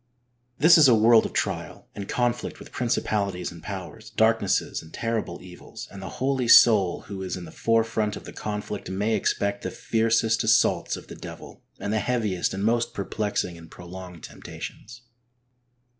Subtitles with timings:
[0.57, 5.43] This is a world of trial, and conflict with principalities and powers, darknesses and terrible
[5.43, 9.13] evils, and the holy soul who is in the fore front of the conflict may
[9.13, 14.23] expect the fiercest assaults of the devil, and the heaviest and most perplexing and prolonged
[14.23, 15.03] temptations.